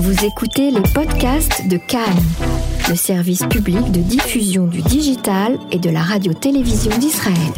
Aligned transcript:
Vous 0.00 0.24
écoutez 0.24 0.70
les 0.70 0.82
podcasts 0.94 1.66
de 1.66 1.76
Cannes, 1.76 2.22
le 2.88 2.94
service 2.94 3.44
public 3.46 3.90
de 3.90 4.00
diffusion 4.00 4.68
du 4.68 4.80
digital 4.80 5.58
et 5.72 5.80
de 5.80 5.90
la 5.90 6.02
radio-télévision 6.02 6.96
d'Israël. 6.98 7.52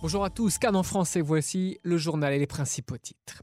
Bonjour 0.00 0.24
à 0.24 0.30
tous, 0.30 0.58
Cannes 0.58 0.76
en 0.76 0.84
français, 0.84 1.20
voici 1.20 1.80
le 1.82 1.98
journal 1.98 2.32
et 2.34 2.38
les 2.38 2.46
principaux 2.46 2.98
titres. 2.98 3.42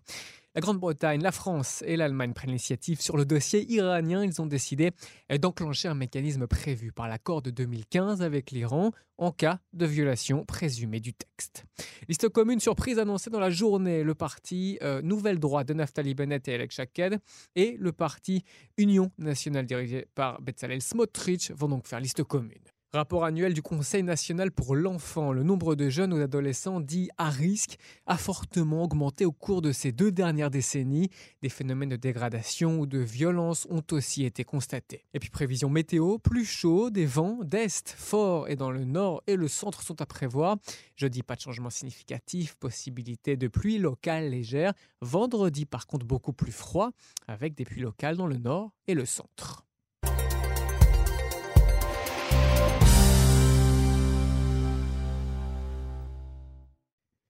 La 0.58 0.62
Grande-Bretagne, 0.62 1.22
la 1.22 1.32
France 1.32 1.84
et 1.86 1.98
l'Allemagne 1.98 2.34
prennent 2.34 2.50
l'initiative 2.50 3.00
sur 3.00 3.16
le 3.16 3.26
dossier 3.26 3.72
iranien. 3.72 4.26
Ils 4.26 4.42
ont 4.42 4.48
décidé 4.48 4.90
d'enclencher 5.40 5.88
un 5.88 5.94
mécanisme 5.94 6.48
prévu 6.48 6.92
par 6.92 7.08
l'accord 7.08 7.44
de 7.44 7.52
2015 7.52 8.24
avec 8.24 8.50
l'Iran 8.50 8.92
en 9.20 9.32
cas 9.32 9.60
de 9.74 9.86
violation 9.86 10.46
présumée 10.46 11.00
du 11.00 11.14
texte. 11.14 11.66
Liste 12.10 12.30
commune 12.30 12.60
surprise 12.60 12.98
annoncée 12.98 13.30
dans 13.30 13.40
la 13.40 13.52
journée. 13.52 14.02
Le 14.02 14.16
parti 14.16 14.80
euh, 14.82 15.00
Nouvelle 15.04 15.38
Droite 15.38 15.68
de 15.68 15.76
Naftali 15.76 16.16
Bennett 16.16 16.48
et 16.48 16.56
Alec 16.56 16.72
Shaked 16.72 17.20
et 17.56 17.78
le 17.80 17.92
parti 17.92 18.44
Union 18.78 19.12
nationale 19.20 19.68
dirigé 19.68 20.08
par 20.16 20.42
Bezalel 20.42 20.82
Smotrich 20.82 21.52
vont 21.52 21.68
donc 21.68 21.86
faire 21.86 22.00
liste 22.00 22.24
commune. 22.24 22.64
Rapport 22.94 23.26
annuel 23.26 23.54
du 23.54 23.62
Conseil 23.62 24.02
national 24.02 24.50
pour 24.50 24.74
l'enfant. 24.74 25.34
Le 25.34 25.44
nombre 25.44 25.76
de 25.76 25.90
jeunes 25.90 26.14
ou 26.14 26.20
d'adolescents 26.20 26.80
dits 26.80 27.10
à 27.18 27.30
risque 27.30 27.78
a 28.06 28.16
fortement 28.16 28.84
augmenté 28.84 29.26
au 29.26 29.34
cours 29.34 29.62
de 29.62 29.74
ces 29.74 29.92
deux 29.92 30.10
dernières 30.10 30.50
décennies. 30.50 31.10
Des 31.42 31.50
phénomènes 31.50 31.90
de 31.90 31.96
dégradation 31.98 32.80
ou 32.80 32.86
de 32.86 33.00
violence 33.00 33.68
ont 33.70 33.84
aussi 33.92 34.24
été 34.24 34.46
constatés. 34.46 35.04
Et 35.14 35.20
puis 35.20 35.30
prévision 35.30 35.70
météo, 35.70 36.18
plus 36.18 36.46
chaud, 36.46 36.90
des 36.90 37.06
vents 37.06 37.40
d'est 37.44 37.90
forts 37.90 38.48
et 38.48 38.56
dans 38.56 38.72
le 38.72 38.86
nord 38.86 39.22
et 39.28 39.36
le 39.36 39.50
centre 39.50 39.82
sont 39.82 40.02
à 40.02 40.06
prévoir. 40.06 40.56
Jeudi, 40.96 41.24
pas 41.24 41.36
de 41.36 41.42
changement 41.42 41.70
significatif, 41.70 42.56
possibilité 42.56 43.36
de 43.36 43.50
pluie 43.50 43.80
locale 43.80 44.30
légère. 44.30 44.72
Vendredi, 45.02 45.66
par 45.66 45.88
contre, 45.88 46.06
beaucoup 46.06 46.32
plus 46.32 46.54
froid, 46.54 46.92
avec 47.28 47.54
des 47.54 47.66
pluies 47.66 47.82
locales 47.82 48.16
dans 48.16 48.28
le 48.28 48.38
nord 48.38 48.72
et 48.88 48.94
le 48.94 49.06
centre. 49.06 49.67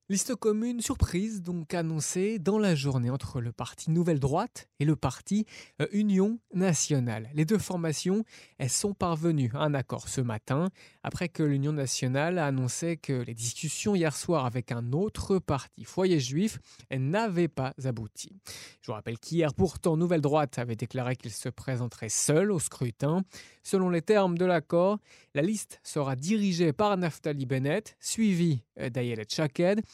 Liste 0.09 0.35
commune 0.35 0.79
surprise 0.79 1.41
donc 1.41 1.73
annoncée 1.73 2.39
dans 2.39 2.59
la 2.59 2.75
journée 2.75 3.09
entre 3.09 3.41
le 3.41 3.51
parti 3.51 3.91
Nouvelle 3.91 4.21
Droite 4.21 4.69
et 4.79 4.85
le 4.85 4.95
parti 4.95 5.45
euh, 5.81 5.87
Union 5.91 6.39
Nationale. 6.53 7.29
Les 7.33 7.43
deux 7.43 7.57
formations 7.57 8.23
elles 8.57 8.69
sont 8.69 8.93
parvenues 8.93 9.51
à 9.53 9.63
un 9.63 9.73
accord 9.73 10.07
ce 10.07 10.21
matin 10.21 10.69
après 11.03 11.27
que 11.27 11.43
l'Union 11.43 11.73
Nationale 11.73 12.39
a 12.39 12.45
annoncé 12.45 12.95
que 12.95 13.11
les 13.11 13.33
discussions 13.33 13.95
hier 13.95 14.15
soir 14.15 14.45
avec 14.45 14.71
un 14.71 14.93
autre 14.93 15.39
parti, 15.39 15.83
Foyer 15.83 16.21
Juif, 16.21 16.59
n'avaient 16.89 17.49
pas 17.49 17.73
abouti. 17.83 18.31
Je 18.81 18.87
vous 18.87 18.93
rappelle 18.93 19.19
qu'hier 19.19 19.53
pourtant 19.53 19.97
Nouvelle 19.97 20.21
Droite 20.21 20.57
avait 20.57 20.77
déclaré 20.77 21.17
qu'il 21.17 21.33
se 21.33 21.49
présenterait 21.49 22.07
seul 22.07 22.53
au 22.53 22.59
scrutin. 22.59 23.23
Selon 23.61 23.89
les 23.89 24.01
termes 24.01 24.37
de 24.37 24.45
l'accord, 24.45 24.99
la 25.35 25.41
liste 25.41 25.81
sera 25.83 26.15
dirigée 26.15 26.71
par 26.71 26.95
Naftali 26.95 27.45
Bennett, 27.45 27.97
suivi 27.99 28.63
euh, 28.79 28.89
d'Ayelet 28.89 29.27
Shaked, 29.29 29.81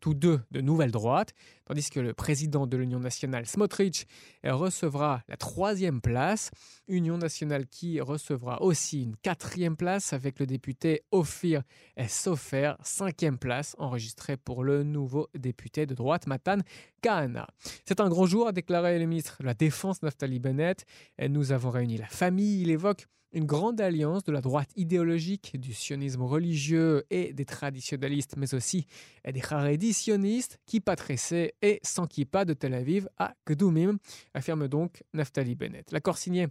tous 0.00 0.14
deux 0.14 0.40
de 0.50 0.60
nouvelle 0.60 0.90
droite, 0.90 1.34
tandis 1.66 1.90
que 1.90 2.00
le 2.00 2.14
président 2.14 2.66
de 2.66 2.76
l'Union 2.76 2.98
nationale, 2.98 3.46
Smotrich, 3.46 4.06
recevra 4.42 5.22
la 5.28 5.36
troisième 5.36 6.00
place. 6.00 6.50
Union 6.88 7.18
nationale 7.18 7.66
qui 7.66 8.00
recevra 8.00 8.62
aussi 8.62 9.02
une 9.02 9.16
quatrième 9.16 9.76
place 9.76 10.12
avec 10.12 10.40
le 10.40 10.46
député 10.46 11.02
Ophir 11.10 11.62
Sofer, 12.08 12.74
cinquième 12.82 13.38
place 13.38 13.76
enregistrée 13.78 14.36
pour 14.36 14.64
le 14.64 14.82
nouveau 14.82 15.28
député 15.38 15.86
de 15.86 15.94
droite, 15.94 16.26
Matan 16.26 16.58
Kahana. 17.02 17.46
C'est 17.84 18.00
un 18.00 18.08
grand 18.08 18.26
jour, 18.26 18.48
a 18.48 18.52
déclaré 18.52 18.98
le 18.98 19.06
ministre 19.06 19.36
de 19.40 19.46
la 19.46 19.54
Défense, 19.54 20.02
Naftali 20.02 20.38
Bennett. 20.38 20.84
Nous 21.28 21.52
avons 21.52 21.70
réuni 21.70 21.96
la 21.96 22.06
famille. 22.06 22.62
Il 22.62 22.70
évoque 22.70 23.06
une 23.32 23.44
grande 23.44 23.80
alliance 23.80 24.24
de 24.24 24.32
la 24.32 24.40
droite 24.40 24.70
idéologique, 24.74 25.56
du 25.58 25.72
sionisme 25.72 26.22
religieux 26.22 27.04
et 27.10 27.32
des 27.32 27.44
traditionnalistes, 27.44 28.34
mais 28.36 28.54
aussi 28.54 28.86
des 29.24 29.42
harédis 29.50 29.89
qui 30.66 30.80
patressaient 30.80 31.54
et 31.62 31.80
sans 31.82 32.06
pas 32.30 32.44
de 32.44 32.54
Tel 32.54 32.74
Aviv 32.74 33.08
à 33.18 33.34
Kdoumim, 33.48 33.98
affirme 34.34 34.68
donc 34.68 35.02
Naftali 35.14 35.54
Bennett. 35.54 35.90
L'accord 35.92 36.18
signé 36.18 36.48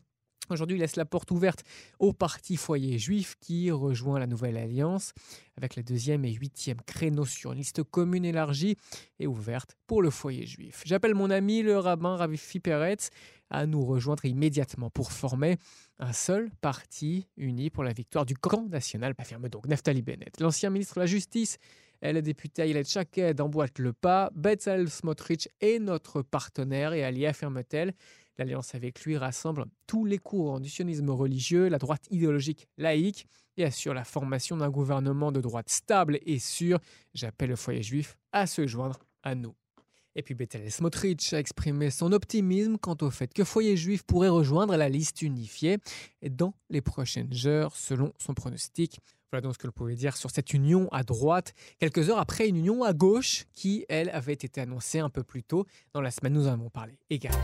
Aujourd'hui, 0.50 0.80
laisse 0.80 0.96
la 0.96 1.06
porte 1.06 1.30
ouverte 1.30 1.64
au 2.00 2.12
parti 2.12 2.56
foyer 2.56 2.98
juif 2.98 3.36
qui 3.40 3.70
rejoint 3.70 4.18
la 4.18 4.26
nouvelle 4.26 4.58
alliance 4.58 5.14
avec 5.58 5.76
le 5.76 5.84
deuxième 5.84 6.26
et 6.26 6.32
huitième 6.32 6.82
créneaux 6.88 7.26
sur 7.26 7.52
une 7.52 7.60
liste 7.60 7.84
commune 7.84 8.26
élargie 8.26 8.76
et 9.20 9.28
ouverte 9.28 9.76
pour 9.86 10.02
le 10.02 10.10
foyer 10.10 10.48
juif. 10.48 10.82
J'appelle 10.86 11.14
mon 11.14 11.30
ami 11.30 11.62
le 11.62 11.78
rabbin 11.78 12.16
Ravi 12.16 12.40
Peretz 12.64 13.12
à 13.52 13.68
nous 13.68 13.86
rejoindre 13.86 14.26
immédiatement 14.26 14.90
pour 14.90 15.12
former 15.12 15.58
un 16.00 16.14
seul 16.14 16.50
parti 16.62 17.28
uni 17.38 17.70
pour 17.70 17.84
la 17.84 17.94
victoire 17.94 18.26
du 18.26 18.36
camp 18.36 18.68
national, 18.70 19.14
affirme 19.20 19.50
donc 19.50 19.68
Naftali 19.68 20.02
Bennett. 20.02 20.40
L'ancien 20.40 20.72
ministre 20.72 20.96
de 20.96 21.02
la 21.02 21.06
Justice 21.06 21.60
le 22.02 22.22
député 22.22 22.64
Ayelet 22.64 22.84
Shaked 22.84 23.42
emboîte 23.42 23.80
le 23.80 23.94
pas. 23.94 24.32
Bezalel 24.34 24.90
Smotrich 24.90 25.50
est 25.62 25.80
notre 25.80 26.22
partenaire 26.22 26.94
et 26.94 27.04
allié, 27.04 27.28
affirme-t-elle. 27.28 27.94
L'alliance 28.38 28.74
avec 28.74 29.04
lui 29.04 29.18
rassemble 29.18 29.66
tous 29.86 30.06
les 30.06 30.18
courants 30.18 30.62
du 30.62 30.70
sionisme 30.70 31.10
religieux, 31.10 31.68
la 31.68 31.78
droite 31.78 32.06
idéologique 32.10 32.70
laïque 32.78 33.28
et 33.58 33.66
assure 33.66 33.94
la 33.94 34.06
formation 34.06 34.56
d'un 34.56 34.70
gouvernement 34.70 35.34
de 35.34 35.42
droite 35.42 35.70
stable 35.70 36.20
et 36.26 36.40
sûr. 36.40 36.80
J'appelle 37.14 37.50
le 37.50 37.58
foyer 37.58 37.84
juif 37.84 38.18
à 38.32 38.48
se 38.48 38.66
joindre 38.66 39.00
à 39.24 39.36
nous. 39.36 39.54
Et 40.16 40.22
puis 40.22 40.36
Bezalel 40.36 40.72
Smotrich 40.72 41.34
a 41.34 41.40
exprimé 41.40 41.92
son 41.92 42.12
optimisme 42.14 42.78
quant 42.78 42.98
au 43.02 43.10
fait 43.10 43.32
que 43.34 43.44
Foyer 43.44 43.78
Juif 43.78 44.04
pourrait 44.04 44.30
rejoindre 44.30 44.76
la 44.76 44.90
liste 44.90 45.22
unifiée 45.22 45.78
dans 46.30 46.54
les 46.70 46.82
prochaines 46.82 47.32
heures, 47.46 47.76
selon 47.76 48.12
son 48.20 48.34
pronostic. 48.34 49.00
Voilà 49.32 49.42
donc 49.42 49.54
ce 49.54 49.60
que 49.60 49.68
l'on 49.68 49.74
pouvait 49.74 49.96
dire 49.96 50.18
sur 50.18 50.32
cette 50.32 50.54
union 50.54 50.88
à 50.92 51.04
droite, 51.04 51.54
quelques 51.80 52.10
heures 52.10 52.20
après 52.20 52.48
une 52.48 52.58
union 52.58 52.84
à 52.84 52.94
gauche 52.94 53.46
qui, 53.54 53.86
elle, 53.88 54.10
avait 54.10 54.34
été 54.34 54.62
annoncée 54.62 55.00
un 55.00 55.10
peu 55.10 55.24
plus 55.24 55.44
tôt 55.44 55.66
dans 55.94 56.02
la 56.02 56.12
semaine. 56.12 56.34
Nous 56.34 56.48
en 56.48 56.54
avons 56.54 56.70
parlé 56.70 56.98
également. 57.10 57.40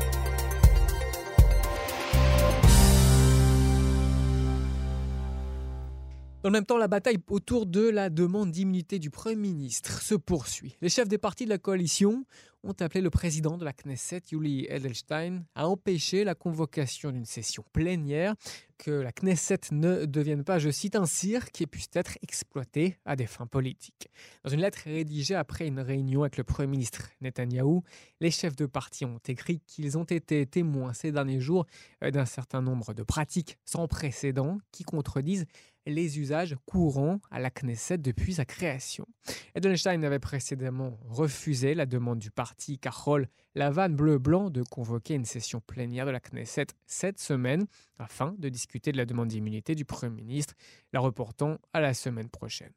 Le 6.45 6.51
même 6.51 6.63
temps, 6.63 6.77
la 6.77 6.87
bataille 6.87 7.17
autour 7.27 7.65
de 7.65 7.89
la 7.89 8.11
demande 8.11 8.51
d'immunité 8.51 8.99
du 8.99 9.09
Premier 9.09 9.35
ministre 9.35 9.99
se 10.03 10.13
poursuit. 10.13 10.77
Les 10.79 10.89
chefs 10.89 11.07
des 11.07 11.17
partis 11.17 11.45
de 11.45 11.49
la 11.49 11.57
coalition 11.57 12.23
ont 12.61 12.75
appelé 12.81 13.01
le 13.01 13.09
président 13.09 13.57
de 13.57 13.65
la 13.65 13.73
Knesset, 13.73 14.21
Yuli 14.31 14.67
Edelstein, 14.69 15.43
à 15.55 15.67
empêcher 15.67 16.23
la 16.23 16.35
convocation 16.35 17.11
d'une 17.11 17.25
session 17.25 17.63
plénière, 17.73 18.35
que 18.77 18.91
la 18.91 19.11
Knesset 19.11 19.61
ne 19.71 20.05
devienne 20.05 20.43
pas, 20.43 20.59
je 20.59 20.69
cite, 20.69 20.95
un 20.95 21.07
cirque 21.07 21.51
qui 21.51 21.65
puisse 21.65 21.89
être 21.93 22.19
exploité 22.21 22.97
à 23.05 23.15
des 23.15 23.25
fins 23.25 23.47
politiques. 23.47 24.09
Dans 24.43 24.51
une 24.51 24.61
lettre 24.61 24.81
rédigée 24.85 25.35
après 25.35 25.65
une 25.65 25.79
réunion 25.79 26.21
avec 26.21 26.37
le 26.37 26.43
Premier 26.43 26.67
ministre 26.67 27.09
Netanyahou, 27.21 27.81
les 28.21 28.29
chefs 28.29 28.55
de 28.55 28.67
parti 28.67 29.03
ont 29.03 29.21
écrit 29.27 29.61
qu'ils 29.65 29.97
ont 29.97 30.03
été 30.03 30.45
témoins 30.45 30.93
ces 30.93 31.11
derniers 31.11 31.39
jours 31.39 31.65
d'un 32.01 32.25
certain 32.25 32.61
nombre 32.61 32.93
de 32.93 33.01
pratiques 33.01 33.57
sans 33.65 33.87
précédent 33.87 34.59
qui 34.71 34.83
contredisent 34.83 35.45
les 35.85 36.19
usages 36.19 36.55
courants 36.65 37.19
à 37.31 37.39
la 37.39 37.49
Knesset 37.49 37.97
depuis 37.97 38.33
sa 38.35 38.45
création. 38.45 39.07
Edelstein 39.55 40.03
avait 40.03 40.19
précédemment 40.19 40.99
refusé 41.07 41.75
la 41.75 41.85
demande 41.85 42.19
du 42.19 42.31
parti 42.31 42.79
Carole 42.79 43.27
Lavanne 43.55 43.95
Bleu-Blanc 43.95 44.49
de 44.49 44.63
convoquer 44.63 45.13
une 45.13 45.25
session 45.25 45.61
plénière 45.61 46.05
de 46.05 46.11
la 46.11 46.19
Knesset 46.19 46.67
cette 46.85 47.19
semaine 47.19 47.65
afin 47.97 48.35
de 48.37 48.49
discuter 48.49 48.91
de 48.91 48.97
la 48.97 49.05
demande 49.05 49.29
d'immunité 49.29 49.75
du 49.75 49.85
Premier 49.85 50.15
ministre, 50.15 50.53
la 50.91 50.99
reportant 50.99 51.57
à 51.73 51.79
la 51.79 51.93
semaine 51.93 52.29
prochaine. 52.29 52.73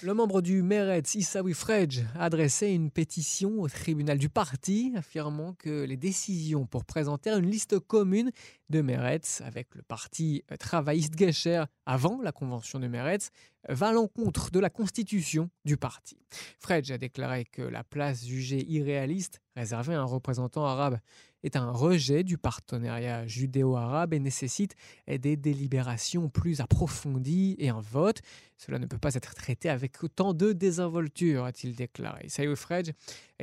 Le 0.00 0.14
membre 0.14 0.40
du 0.40 0.62
Meretz, 0.62 1.14
Issaoui 1.14 1.54
Frej, 1.54 2.04
a 2.16 2.24
adressé 2.24 2.68
une 2.68 2.90
pétition 2.90 3.60
au 3.60 3.68
tribunal 3.68 4.18
du 4.18 4.28
parti 4.28 4.92
affirmant 4.96 5.52
que 5.52 5.84
les 5.84 5.96
décisions 5.96 6.66
pour 6.66 6.84
présenter 6.84 7.30
une 7.30 7.48
liste 7.48 7.78
commune 7.78 8.32
de 8.70 8.80
Meretz 8.80 9.42
avec 9.42 9.72
le 9.76 9.82
parti 9.82 10.42
travailliste 10.58 11.16
Gesher 11.16 11.64
avant 11.86 12.20
la 12.20 12.32
convention 12.32 12.80
de 12.80 12.88
Meretz 12.88 13.30
va 13.68 13.88
à 13.88 13.92
l'encontre 13.92 14.50
de 14.50 14.58
la 14.58 14.70
constitution 14.70 15.50
du 15.64 15.76
parti. 15.76 16.18
Frej 16.58 16.90
a 16.90 16.98
déclaré 16.98 17.44
que 17.44 17.62
la 17.62 17.84
place 17.84 18.24
jugée 18.24 18.64
irréaliste 18.68 19.40
réservée 19.54 19.94
à 19.94 20.00
un 20.00 20.04
représentant 20.04 20.64
arabe 20.64 20.98
est 21.42 21.56
un 21.56 21.70
rejet 21.70 22.24
du 22.24 22.38
partenariat 22.38 23.26
judéo-arabe 23.26 24.14
et 24.14 24.18
nécessite 24.18 24.74
des 25.06 25.36
délibérations 25.36 26.28
plus 26.28 26.60
approfondies 26.60 27.56
et 27.58 27.68
un 27.68 27.80
vote. 27.80 28.20
Cela 28.58 28.78
ne 28.78 28.86
peut 28.86 28.98
pas 28.98 29.14
être 29.14 29.34
traité 29.34 29.68
avec 29.68 30.02
autant 30.04 30.34
de 30.34 30.52
désinvolture, 30.52 31.44
a-t-il 31.44 31.74
déclaré. 31.74 32.28
Saïd 32.28 32.54
Frej, 32.54 32.92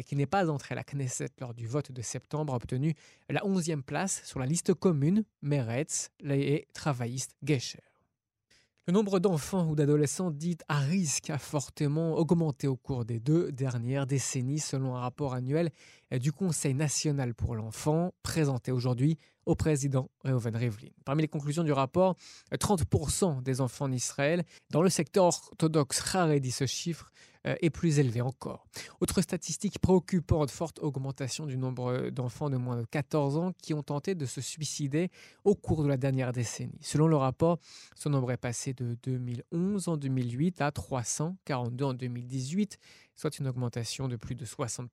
qui 0.06 0.16
n'est 0.16 0.25
pas 0.25 0.50
entré 0.50 0.74
à 0.74 0.75
la 0.75 0.84
Knesset 0.84 1.30
lors 1.40 1.54
du 1.54 1.68
vote 1.68 1.92
de 1.92 2.01
septembre, 2.01 2.54
a 2.54 2.56
obtenu 2.56 2.96
la 3.30 3.42
11e 3.42 3.81
place 3.81 4.22
sur 4.24 4.40
la 4.40 4.46
liste 4.46 4.74
commune 4.74 5.25
Meretz 5.42 6.12
et 6.24 6.68
travailliste 6.74 7.36
Gesher. 7.44 7.88
Le 8.89 8.94
nombre 8.94 9.19
d'enfants 9.19 9.68
ou 9.68 9.75
d'adolescents 9.75 10.31
dits 10.31 10.57
à 10.68 10.80
risque 10.80 11.30
a 11.30 11.38
fortement 11.38 12.15
augmenté 12.15 12.65
au 12.65 12.75
cours 12.75 13.06
des 13.06 13.19
deux 13.19 13.51
dernières 13.51 14.07
décennies 14.07 14.57
selon 14.57 14.95
un 14.95 15.01
rapport 15.01 15.36
annuel 15.36 15.69
du 16.12 16.31
Conseil 16.31 16.74
national 16.74 17.36
pour 17.36 17.56
l'enfant, 17.56 18.15
présenté 18.24 18.71
aujourd'hui 18.71 19.19
au 19.45 19.53
président 19.53 20.09
Reuven 20.24 20.56
Rivlin. 20.56 20.89
Parmi 21.06 21.21
les 21.21 21.27
conclusions 21.27 21.63
du 21.63 21.71
rapport, 21.71 22.15
30% 22.51 23.44
des 23.44 23.62
enfants 23.62 23.86
en 23.86 23.91
Israël 23.91 24.44
dans 24.71 24.81
le 24.81 24.89
secteur 24.89 25.25
orthodoxe 25.25 26.01
dit 26.41 26.50
ce 26.50 26.65
chiffre 26.65 27.12
est 27.45 27.69
plus 27.69 28.00
élevé 28.00 28.21
encore. 28.21 28.68
Autre 29.00 29.21
statistique 29.21 29.80
préoccupante, 29.80 30.51
forte 30.51 30.80
augmentation 30.80 31.45
du 31.45 31.57
nombre 31.57 32.09
d'enfants 32.09 32.50
de 32.50 32.57
moins 32.57 32.77
de 32.77 32.86
14 32.86 33.38
ans 33.38 33.53
qui 33.62 33.74
ont 33.74 33.83
tenté 33.83 34.15
de 34.15 34.25
se 34.25 34.41
suicider 34.41 35.09
au 35.44 35.56
cours 35.56 35.83
de 35.83 35.88
la 35.88 35.97
dernière 35.97 36.33
décennie. 36.33 36.80
Selon 36.81 37.07
le 37.07 37.15
rapport, 37.15 37.59
ce 37.95 38.09
nombre 38.09 38.31
est 38.31 38.38
passé 38.38 38.74
de 38.74 38.97
2011 39.03 39.88
en 39.88 39.97
2008 39.97 40.62
à 40.62 40.71
342 40.71 41.86
en 41.86 41.94
2018, 41.94 42.77
soit 43.15 43.38
une 43.39 43.47
augmentation 43.47 44.07
de 44.07 44.15
plus 44.15 44.36
de 44.36 44.45
60%. 44.45 44.88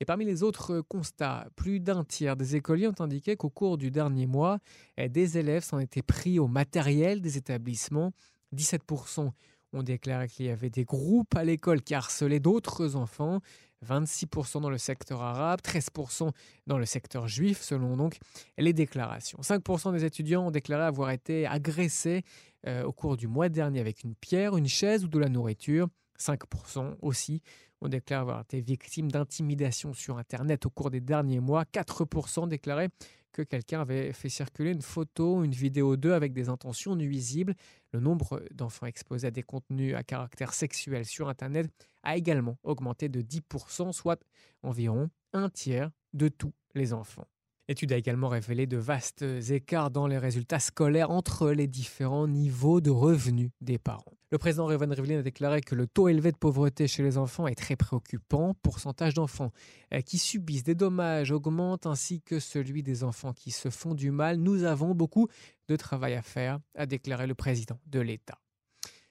Et 0.00 0.04
parmi 0.04 0.24
les 0.24 0.42
autres 0.42 0.80
constats, 0.80 1.48
plus 1.56 1.80
d'un 1.80 2.04
tiers 2.04 2.36
des 2.36 2.56
écoliers 2.56 2.88
ont 2.88 3.00
indiqué 3.00 3.36
qu'au 3.36 3.50
cours 3.50 3.78
du 3.78 3.90
dernier 3.90 4.26
mois, 4.26 4.58
eh, 4.96 5.08
des 5.08 5.38
élèves 5.38 5.64
s'en 5.64 5.78
étaient 5.78 6.02
pris 6.02 6.38
au 6.38 6.46
matériel 6.46 7.20
des 7.20 7.36
établissements. 7.36 8.12
17% 8.54 9.32
on 9.72 9.82
déclaré 9.82 10.28
qu'il 10.28 10.46
y 10.46 10.50
avait 10.50 10.70
des 10.70 10.84
groupes 10.84 11.34
à 11.36 11.44
l'école 11.44 11.82
qui 11.82 11.94
harcelaient 11.94 12.40
d'autres 12.40 12.96
enfants, 12.96 13.40
26% 13.86 14.60
dans 14.60 14.70
le 14.70 14.78
secteur 14.78 15.22
arabe, 15.22 15.60
13% 15.60 16.30
dans 16.66 16.78
le 16.78 16.84
secteur 16.84 17.28
juif, 17.28 17.60
selon 17.60 17.96
donc 17.96 18.18
les 18.58 18.72
déclarations. 18.72 19.38
5% 19.40 19.92
des 19.92 20.04
étudiants 20.04 20.48
ont 20.48 20.50
déclaré 20.50 20.84
avoir 20.84 21.10
été 21.10 21.46
agressés 21.46 22.22
euh, 22.66 22.84
au 22.84 22.92
cours 22.92 23.16
du 23.16 23.26
mois 23.26 23.48
dernier 23.48 23.80
avec 23.80 24.02
une 24.02 24.14
pierre, 24.14 24.56
une 24.56 24.68
chaise 24.68 25.04
ou 25.04 25.08
de 25.08 25.18
la 25.18 25.28
nourriture. 25.28 25.88
5% 26.18 26.96
aussi 27.00 27.40
ont 27.80 27.88
déclaré 27.88 28.20
avoir 28.20 28.40
été 28.42 28.60
victimes 28.60 29.10
d'intimidation 29.10 29.92
sur 29.92 30.18
Internet 30.18 30.66
au 30.66 30.70
cours 30.70 30.90
des 30.90 31.00
derniers 31.00 31.40
mois. 31.40 31.64
4% 31.64 32.48
déclaraient 32.48 32.90
que 33.32 33.42
quelqu'un 33.42 33.80
avait 33.80 34.12
fait 34.12 34.28
circuler 34.28 34.72
une 34.72 34.82
photo, 34.82 35.44
une 35.44 35.52
vidéo 35.52 35.96
d'eux 35.96 36.14
avec 36.14 36.32
des 36.32 36.48
intentions 36.48 36.96
nuisibles. 36.96 37.54
Le 37.92 38.00
nombre 38.00 38.42
d'enfants 38.52 38.86
exposés 38.86 39.28
à 39.28 39.30
des 39.30 39.42
contenus 39.42 39.94
à 39.94 40.02
caractère 40.02 40.52
sexuel 40.52 41.04
sur 41.04 41.28
Internet 41.28 41.70
a 42.02 42.16
également 42.16 42.58
augmenté 42.62 43.08
de 43.08 43.20
10%, 43.20 43.92
soit 43.92 44.22
environ 44.62 45.10
un 45.32 45.48
tiers 45.48 45.90
de 46.12 46.28
tous 46.28 46.52
les 46.74 46.92
enfants. 46.92 47.26
L'étude 47.68 47.92
a 47.92 47.96
également 47.96 48.28
révélé 48.28 48.66
de 48.66 48.78
vastes 48.78 49.22
écarts 49.22 49.92
dans 49.92 50.08
les 50.08 50.18
résultats 50.18 50.58
scolaires 50.58 51.10
entre 51.10 51.50
les 51.50 51.68
différents 51.68 52.26
niveaux 52.26 52.80
de 52.80 52.90
revenus 52.90 53.50
des 53.60 53.78
parents. 53.78 54.19
Le 54.32 54.38
président 54.38 54.66
Reuven 54.66 54.92
Rivlin 54.92 55.18
a 55.18 55.22
déclaré 55.22 55.60
que 55.60 55.74
le 55.74 55.88
taux 55.88 56.08
élevé 56.08 56.30
de 56.30 56.36
pauvreté 56.36 56.86
chez 56.86 57.02
les 57.02 57.18
enfants 57.18 57.48
est 57.48 57.56
très 57.56 57.74
préoccupant. 57.74 58.54
Pourcentage 58.62 59.14
d'enfants 59.14 59.50
euh, 59.92 60.02
qui 60.02 60.18
subissent 60.18 60.62
des 60.62 60.76
dommages 60.76 61.32
augmente 61.32 61.84
ainsi 61.84 62.22
que 62.22 62.38
celui 62.38 62.84
des 62.84 63.02
enfants 63.02 63.32
qui 63.32 63.50
se 63.50 63.70
font 63.70 63.92
du 63.92 64.12
mal. 64.12 64.36
Nous 64.36 64.62
avons 64.62 64.94
beaucoup 64.94 65.26
de 65.66 65.74
travail 65.74 66.14
à 66.14 66.22
faire, 66.22 66.60
a 66.76 66.86
déclaré 66.86 67.26
le 67.26 67.34
président 67.34 67.80
de 67.86 67.98
l'État. 67.98 68.38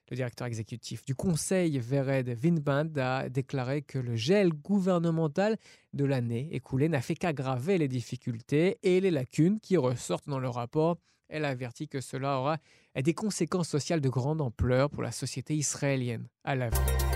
Le 0.10 0.16
directeur 0.16 0.48
exécutif 0.48 1.04
du 1.04 1.16
Conseil, 1.16 1.77
Vered 1.80 2.39
Winband, 2.42 2.95
a 2.95 3.27
déclaré 3.27 3.81
que 3.81 4.00
le 4.00 4.16
gel 4.16 4.54
gouvernemental 4.54 5.57
de 5.92 6.06
l'année 6.06 6.48
écoulée 6.54 6.88
n'a 6.88 7.01
fait 7.01 7.16
qu'aggraver 7.16 7.77
les 7.77 7.89
difficultés 7.89 8.80
et 8.83 9.01
les 9.01 9.12
lacunes 9.12 9.60
qui 9.60 9.75
ressortent 9.75 10.30
dans 10.30 10.39
le 10.39 10.50
rapport. 10.50 10.98
Elle 11.27 11.44
a 11.44 11.50
averti 11.50 11.89
que 11.89 12.00
cela 12.00 12.39
aura 12.39 12.57
des 12.95 13.13
conséquences 13.13 13.69
sociales 13.69 14.01
de 14.01 14.09
grande 14.09 14.41
ampleur 14.41 14.89
pour 14.89 15.03
la 15.03 15.12
société 15.12 15.56
israélienne 15.56 16.27
à 16.44 16.56
l'avenir. 16.56 17.08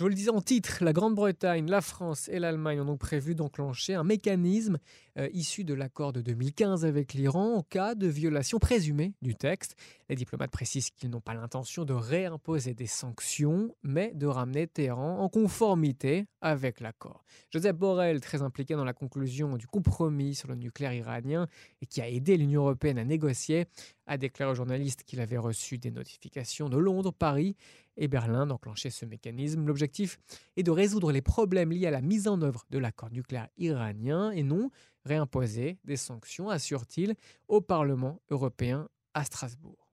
Je 0.00 0.04
vous 0.04 0.08
le 0.08 0.14
disais 0.14 0.30
en 0.30 0.40
titre, 0.40 0.82
la 0.82 0.94
Grande-Bretagne, 0.94 1.68
la 1.68 1.82
France 1.82 2.30
et 2.30 2.38
l'Allemagne 2.38 2.80
ont 2.80 2.86
donc 2.86 3.00
prévu 3.00 3.34
d'enclencher 3.34 3.92
un 3.92 4.02
mécanisme 4.02 4.78
euh, 5.18 5.28
issu 5.34 5.62
de 5.62 5.74
l'accord 5.74 6.14
de 6.14 6.22
2015 6.22 6.86
avec 6.86 7.12
l'Iran 7.12 7.56
en 7.56 7.62
cas 7.62 7.94
de 7.94 8.06
violation 8.06 8.58
présumée 8.58 9.12
du 9.20 9.34
texte. 9.34 9.76
Les 10.08 10.16
diplomates 10.16 10.52
précisent 10.52 10.88
qu'ils 10.88 11.10
n'ont 11.10 11.20
pas 11.20 11.34
l'intention 11.34 11.84
de 11.84 11.92
réimposer 11.92 12.72
des 12.72 12.86
sanctions, 12.86 13.74
mais 13.82 14.12
de 14.14 14.26
ramener 14.26 14.66
Téhéran 14.66 15.18
en 15.18 15.28
conformité 15.28 16.24
avec 16.40 16.80
l'accord. 16.80 17.22
Joseph 17.50 17.76
Borrell, 17.76 18.22
très 18.22 18.40
impliqué 18.40 18.76
dans 18.76 18.86
la 18.86 18.94
conclusion 18.94 19.58
du 19.58 19.66
compromis 19.66 20.34
sur 20.34 20.48
le 20.48 20.54
nucléaire 20.54 20.94
iranien 20.94 21.46
et 21.82 21.86
qui 21.86 22.00
a 22.00 22.08
aidé 22.08 22.38
l'Union 22.38 22.62
européenne 22.62 22.96
à 22.96 23.04
négocier, 23.04 23.66
a 24.06 24.16
déclaré 24.16 24.50
aux 24.50 24.54
journalistes 24.54 25.02
qu'il 25.02 25.20
avait 25.20 25.36
reçu 25.36 25.76
des 25.76 25.90
notifications 25.90 26.70
de 26.70 26.78
Londres, 26.78 27.12
Paris 27.12 27.54
et 28.00 28.08
Berlin 28.08 28.46
d'enclencher 28.46 28.90
ce 28.90 29.04
mécanisme. 29.04 29.64
L'objectif 29.66 30.18
est 30.56 30.64
de 30.64 30.70
résoudre 30.72 31.12
les 31.12 31.22
problèmes 31.22 31.70
liés 31.70 31.86
à 31.86 31.92
la 31.92 32.00
mise 32.00 32.26
en 32.26 32.42
œuvre 32.42 32.64
de 32.70 32.78
l'accord 32.78 33.12
nucléaire 33.12 33.48
iranien 33.58 34.32
et 34.32 34.42
non 34.42 34.70
réimposer 35.04 35.78
des 35.84 35.96
sanctions, 35.96 36.50
assure-t-il, 36.50 37.14
au 37.46 37.60
Parlement 37.60 38.20
européen 38.30 38.88
à 39.14 39.24
Strasbourg. 39.24 39.89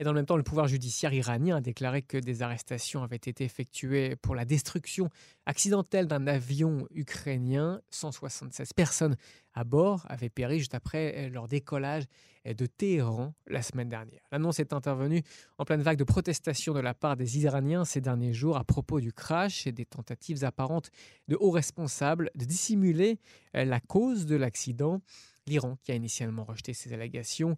Et 0.00 0.04
dans 0.04 0.12
le 0.12 0.16
même 0.16 0.26
temps, 0.26 0.36
le 0.36 0.42
pouvoir 0.42 0.66
judiciaire 0.66 1.12
iranien 1.12 1.56
a 1.56 1.60
déclaré 1.60 2.02
que 2.02 2.18
des 2.18 2.42
arrestations 2.42 3.04
avaient 3.04 3.14
été 3.16 3.44
effectuées 3.44 4.16
pour 4.16 4.34
la 4.34 4.44
destruction 4.44 5.08
accidentelle 5.46 6.08
d'un 6.08 6.26
avion 6.26 6.88
ukrainien. 6.90 7.80
176 7.90 8.72
personnes 8.72 9.16
à 9.52 9.62
bord 9.62 10.04
avaient 10.08 10.30
péri 10.30 10.58
juste 10.58 10.74
après 10.74 11.28
leur 11.28 11.46
décollage 11.46 12.04
de 12.44 12.66
Téhéran 12.66 13.34
la 13.46 13.62
semaine 13.62 13.88
dernière. 13.88 14.20
L'annonce 14.32 14.58
est 14.58 14.72
intervenue 14.72 15.22
en 15.58 15.64
pleine 15.64 15.80
vague 15.80 15.96
de 15.96 16.04
protestations 16.04 16.74
de 16.74 16.80
la 16.80 16.92
part 16.92 17.16
des 17.16 17.38
Iraniens 17.38 17.84
ces 17.84 18.00
derniers 18.00 18.34
jours 18.34 18.56
à 18.56 18.64
propos 18.64 19.00
du 19.00 19.12
crash 19.12 19.66
et 19.66 19.72
des 19.72 19.86
tentatives 19.86 20.44
apparentes 20.44 20.90
de 21.28 21.36
hauts 21.36 21.52
responsables 21.52 22.30
de 22.34 22.44
dissimuler 22.44 23.18
la 23.54 23.80
cause 23.80 24.26
de 24.26 24.34
l'accident. 24.36 25.00
L'Iran, 25.46 25.76
qui 25.82 25.92
a 25.92 25.94
initialement 25.94 26.44
rejeté 26.44 26.72
ces 26.72 26.92
allégations, 26.94 27.56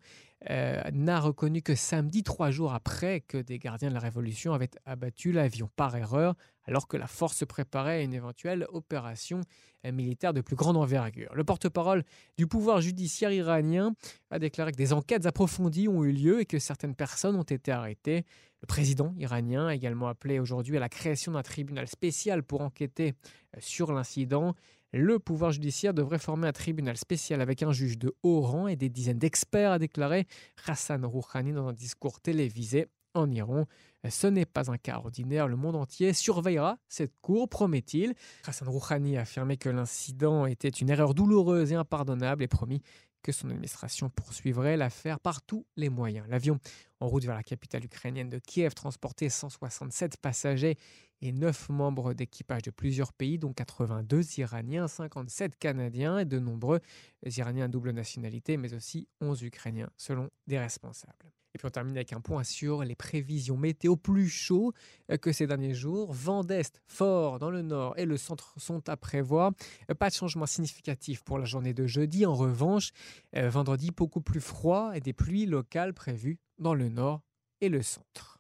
euh, 0.51 0.83
n'a 0.93 1.21
reconnu 1.21 1.63
que 1.63 1.75
samedi, 1.75 2.23
trois 2.23 2.51
jours 2.51 2.75
après 2.75 3.21
que 3.21 3.39
des 3.39 3.59
gardiens 3.59 3.89
de 3.89 3.95
la 3.95 4.01
Révolution 4.01 4.53
avaient 4.53 4.71
abattu 4.85 5.33
l'avion 5.33 5.71
par 5.77 5.97
erreur, 5.97 6.35
alors 6.65 6.89
que 6.89 6.97
la 6.97 7.07
force 7.07 7.37
se 7.37 7.45
préparait 7.45 7.99
à 7.99 8.03
une 8.03 8.13
éventuelle 8.13 8.67
opération 8.71 9.41
euh, 9.87 9.93
militaire 9.93 10.35
de 10.35 10.41
plus 10.41 10.57
grande 10.57 10.77
envergure. 10.77 11.33
Le 11.35 11.45
porte-parole 11.45 12.05
du 12.37 12.47
pouvoir 12.47 12.81
judiciaire 12.81 13.31
iranien 13.31 13.95
a 14.31 14.39
déclaré 14.39 14.73
que 14.73 14.77
des 14.77 14.93
enquêtes 14.93 15.27
approfondies 15.27 15.89
ont 15.89 16.05
eu 16.05 16.13
lieu 16.13 16.41
et 16.41 16.47
que 16.47 16.59
certaines 16.59 16.95
personnes 16.95 17.37
ont 17.37 17.43
été 17.43 17.71
arrêtées. 17.71 18.25
Le 18.63 18.67
président 18.67 19.15
iranien 19.19 19.69
a 19.69 19.75
également 19.75 20.09
appelé 20.09 20.39
aujourd'hui 20.39 20.77
à 20.77 20.81
la 20.81 20.89
création 20.89 21.33
d'un 21.33 21.43
tribunal 21.43 21.87
spécial 21.89 22.43
pour 22.43 22.63
enquêter 22.63 23.15
euh, 23.55 23.59
sur 23.61 23.93
l'incident 23.93 24.55
le 24.97 25.19
pouvoir 25.19 25.53
judiciaire 25.53 25.95
devrait 25.95 26.19
former 26.19 26.49
un 26.49 26.53
tribunal 26.53 26.97
spécial 26.97 27.41
avec 27.41 27.63
un 27.63 27.73
juge 27.73 27.99
de 27.99 28.15
haut 28.23 28.41
rang 28.41 28.67
et 28.67 28.77
des 28.77 28.89
dizaines 28.89 29.19
d'experts, 29.19 29.73
a 29.73 29.79
déclaré 29.79 30.27
Hassan 30.67 31.05
Rouhani 31.05 31.53
dans 31.53 31.69
un 31.69 31.73
discours 31.73 32.21
télévisé 32.21 32.87
en 33.15 33.31
Iran. 33.31 33.67
Ce 34.09 34.27
n'est 34.27 34.47
pas 34.47 34.71
un 34.71 34.79
cas 34.79 34.99
ordinaire, 34.99 35.49
le 35.49 35.57
monde 35.57 35.77
entier 35.77 36.13
surveillera 36.13 36.79
cette 36.89 37.15
cour, 37.21 37.49
promet-il. 37.49 38.15
Hassan 38.47 38.69
Rouhani 38.69 39.17
a 39.17 39.23
affirmé 39.23 39.57
que 39.57 39.69
l'incident 39.69 40.47
était 40.47 40.69
une 40.69 40.91
erreur 40.91 41.15
douloureuse 41.15 41.73
et 41.73 41.77
impardonnable 41.77 42.43
et 42.43 42.49
promis 42.49 42.83
que 43.23 43.33
son 43.33 43.51
administration 43.51 44.09
poursuivrait 44.09 44.77
l'affaire 44.77 45.19
par 45.19 45.43
tous 45.43 45.67
les 45.77 45.89
moyens. 45.89 46.27
L'avion 46.29 46.61
en 47.01 47.09
route 47.09 47.25
vers 47.25 47.35
la 47.35 47.43
capitale 47.43 47.85
ukrainienne 47.85 48.31
de 48.31 48.39
Kiev 48.39 48.73
transportait 48.75 49.29
167 49.29 50.17
passagers 50.19 50.77
et 51.23 51.33
9 51.33 51.71
membres 51.71 52.15
d'équipage 52.15 52.63
de 52.63 52.71
plusieurs 52.71 53.13
pays, 53.13 53.39
dont 53.39 53.53
82 53.53 54.39
Iraniens, 54.39 54.89
57 54.89 55.57
Canadiens 55.59 56.19
et 56.19 56.25
de 56.25 56.39
nombreux 56.39 56.81
Iraniens 57.25 57.65
à 57.65 57.69
double 57.69 57.91
nationalité, 57.91 58.57
mais 58.57 58.75
aussi 58.75 59.09
11 59.21 59.43
Ukrainiens, 59.43 59.91
selon 59.97 60.31
des 60.47 60.59
responsables. 60.59 61.33
Et 61.57 61.59
puis 61.59 61.69
on 61.69 61.71
termine 61.71 61.97
avec 61.97 62.13
un 62.13 62.21
point 62.21 62.45
sur 62.45 62.85
les 62.85 62.95
prévisions 62.95 63.57
météo 63.57 63.97
plus 63.97 64.29
chaud 64.29 64.75
euh, 65.11 65.17
que 65.17 65.33
ces 65.33 65.47
derniers 65.47 65.73
jours. 65.73 66.13
Vent 66.13 66.45
d'est 66.45 66.83
fort 66.87 67.39
dans 67.39 67.51
le 67.51 67.63
nord 67.63 67.95
et 67.97 68.05
le 68.05 68.19
centre 68.19 68.53
sont 68.59 68.87
à 68.91 68.99
prévoir. 68.99 69.53
Euh, 69.91 69.95
pas 69.95 70.11
de 70.11 70.15
changement 70.15 70.45
significatif 70.45 71.25
pour 71.25 71.39
la 71.39 71.47
journée 71.47 71.73
de 71.73 71.87
jeudi. 71.87 72.27
En 72.27 72.35
revanche, 72.35 72.91
euh, 73.37 73.49
vendredi 73.49 73.91
beaucoup 73.91 74.21
plus 74.21 74.43
froid 74.43 74.93
et 74.95 75.01
des 75.01 75.15
pluies 75.15 75.47
locales 75.47 75.95
prévues 75.95 76.39
dans 76.59 76.75
le 76.75 76.91
nord 76.91 77.23
et 77.63 77.71
le 77.71 77.81
centre. 77.81 78.36